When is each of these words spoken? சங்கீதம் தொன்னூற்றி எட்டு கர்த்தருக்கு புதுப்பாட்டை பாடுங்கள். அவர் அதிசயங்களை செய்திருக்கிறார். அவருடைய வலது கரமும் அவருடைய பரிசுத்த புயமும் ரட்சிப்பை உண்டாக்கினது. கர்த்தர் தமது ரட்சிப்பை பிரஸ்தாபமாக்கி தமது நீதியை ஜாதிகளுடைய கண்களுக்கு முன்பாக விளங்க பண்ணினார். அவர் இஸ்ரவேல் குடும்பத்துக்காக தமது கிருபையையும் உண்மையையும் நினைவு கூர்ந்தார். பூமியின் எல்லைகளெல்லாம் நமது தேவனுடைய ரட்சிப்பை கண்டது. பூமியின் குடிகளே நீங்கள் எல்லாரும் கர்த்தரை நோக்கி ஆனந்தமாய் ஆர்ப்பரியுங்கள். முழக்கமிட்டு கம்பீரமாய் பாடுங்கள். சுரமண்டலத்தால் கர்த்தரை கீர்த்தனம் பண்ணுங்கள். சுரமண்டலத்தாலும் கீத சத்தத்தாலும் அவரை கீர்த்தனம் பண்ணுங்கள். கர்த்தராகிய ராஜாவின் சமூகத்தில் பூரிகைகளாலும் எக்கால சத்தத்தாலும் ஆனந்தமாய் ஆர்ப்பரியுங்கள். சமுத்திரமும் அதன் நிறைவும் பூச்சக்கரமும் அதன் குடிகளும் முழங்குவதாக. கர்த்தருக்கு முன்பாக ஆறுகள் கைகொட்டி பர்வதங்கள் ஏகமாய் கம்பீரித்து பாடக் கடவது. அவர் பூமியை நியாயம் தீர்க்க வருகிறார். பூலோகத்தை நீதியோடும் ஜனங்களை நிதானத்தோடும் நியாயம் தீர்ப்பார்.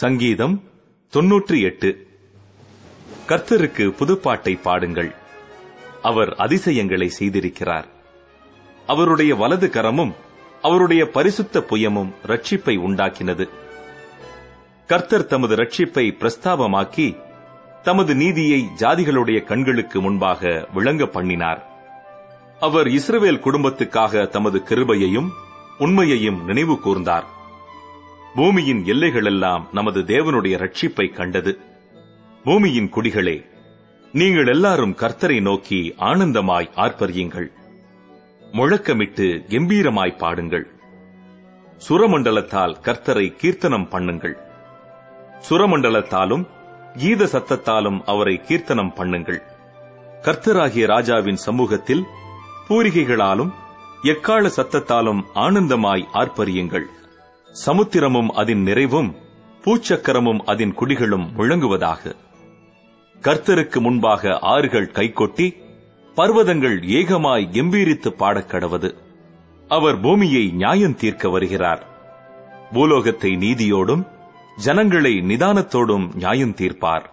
சங்கீதம் 0.00 0.62
தொன்னூற்றி 1.12 1.62
எட்டு 1.62 2.06
கர்த்தருக்கு 3.26 3.84
புதுப்பாட்டை 3.98 4.60
பாடுங்கள். 4.62 5.14
அவர் 6.02 6.34
அதிசயங்களை 6.34 7.12
செய்திருக்கிறார். 7.18 7.86
அவருடைய 8.86 9.34
வலது 9.34 9.66
கரமும் 9.66 10.12
அவருடைய 10.62 11.06
பரிசுத்த 11.06 11.64
புயமும் 11.70 12.12
ரட்சிப்பை 12.26 12.74
உண்டாக்கினது. 12.78 13.48
கர்த்தர் 14.86 15.26
தமது 15.26 15.56
ரட்சிப்பை 15.56 16.06
பிரஸ்தாபமாக்கி 16.20 17.16
தமது 17.82 18.14
நீதியை 18.14 18.66
ஜாதிகளுடைய 18.76 19.44
கண்களுக்கு 19.44 20.00
முன்பாக 20.00 20.68
விளங்க 20.74 21.06
பண்ணினார். 21.06 21.66
அவர் 22.60 22.86
இஸ்ரவேல் 22.86 23.44
குடும்பத்துக்காக 23.46 24.28
தமது 24.28 24.62
கிருபையையும் 24.68 25.28
உண்மையையும் 25.78 26.44
நினைவு 26.44 26.80
கூர்ந்தார். 26.84 27.24
பூமியின் 28.34 28.84
எல்லைகளெல்லாம் 28.84 29.62
நமது 29.72 30.00
தேவனுடைய 30.00 30.54
ரட்சிப்பை 30.62 31.12
கண்டது. 31.12 31.58
பூமியின் 32.44 32.90
குடிகளே 32.90 33.44
நீங்கள் 34.12 34.46
எல்லாரும் 34.46 34.94
கர்த்தரை 34.94 35.40
நோக்கி 35.40 35.94
ஆனந்தமாய் 35.98 36.68
ஆர்ப்பரியுங்கள். 36.76 37.48
முழக்கமிட்டு 38.52 39.26
கம்பீரமாய் 39.48 40.16
பாடுங்கள். 40.16 40.66
சுரமண்டலத்தால் 41.88 42.74
கர்த்தரை 42.82 43.36
கீர்த்தனம் 43.36 43.88
பண்ணுங்கள். 43.90 44.36
சுரமண்டலத்தாலும் 45.48 46.44
கீத 46.96 47.24
சத்தத்தாலும் 47.24 47.98
அவரை 48.04 48.40
கீர்த்தனம் 48.48 48.92
பண்ணுங்கள். 48.98 49.40
கர்த்தராகிய 50.22 50.86
ராஜாவின் 50.86 51.36
சமூகத்தில் 51.36 52.04
பூரிகைகளாலும் 52.68 53.52
எக்கால 54.02 54.48
சத்தத்தாலும் 54.48 55.22
ஆனந்தமாய் 55.34 56.06
ஆர்ப்பரியுங்கள். 56.12 56.86
சமுத்திரமும் 57.66 58.26
அதன் 58.26 58.62
நிறைவும் 58.62 59.14
பூச்சக்கரமும் 59.64 60.38
அதன் 60.38 60.74
குடிகளும் 60.74 61.32
முழங்குவதாக. 61.36 62.14
கர்த்தருக்கு 63.20 63.80
முன்பாக 63.80 64.38
ஆறுகள் 64.38 64.90
கைகொட்டி 64.94 65.56
பர்வதங்கள் 66.16 66.80
ஏகமாய் 66.82 67.48
கம்பீரித்து 67.50 68.08
பாடக் 68.08 68.50
கடவது. 68.50 68.94
அவர் 69.68 70.00
பூமியை 70.00 70.50
நியாயம் 70.50 70.96
தீர்க்க 70.96 71.28
வருகிறார். 71.28 71.86
பூலோகத்தை 72.72 73.36
நீதியோடும் 73.36 74.06
ஜனங்களை 74.56 75.14
நிதானத்தோடும் 75.14 76.14
நியாயம் 76.14 76.54
தீர்ப்பார். 76.54 77.04